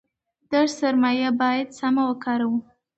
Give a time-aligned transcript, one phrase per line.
[0.51, 2.59] دا سرمایه باید سمه وکاروو.